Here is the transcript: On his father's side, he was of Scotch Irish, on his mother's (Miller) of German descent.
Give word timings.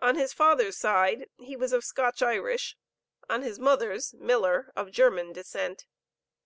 On 0.00 0.16
his 0.16 0.34
father's 0.34 0.76
side, 0.76 1.30
he 1.38 1.56
was 1.56 1.72
of 1.72 1.82
Scotch 1.82 2.20
Irish, 2.20 2.76
on 3.30 3.40
his 3.40 3.58
mother's 3.58 4.12
(Miller) 4.12 4.70
of 4.76 4.90
German 4.90 5.32
descent. 5.32 5.86